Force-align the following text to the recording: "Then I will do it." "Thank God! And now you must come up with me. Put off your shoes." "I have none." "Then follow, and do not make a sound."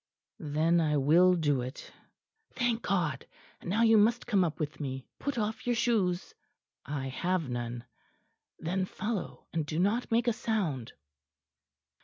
"Then 0.39 0.79
I 0.81 0.97
will 0.97 1.35
do 1.35 1.61
it." 1.61 1.93
"Thank 2.55 2.81
God! 2.81 3.27
And 3.59 3.69
now 3.69 3.83
you 3.83 3.99
must 3.99 4.25
come 4.25 4.43
up 4.43 4.59
with 4.59 4.79
me. 4.79 5.05
Put 5.19 5.37
off 5.37 5.67
your 5.67 5.75
shoes." 5.75 6.33
"I 6.83 7.09
have 7.09 7.47
none." 7.49 7.83
"Then 8.57 8.85
follow, 8.85 9.45
and 9.53 9.63
do 9.63 9.77
not 9.77 10.11
make 10.11 10.27
a 10.27 10.33
sound." 10.33 10.93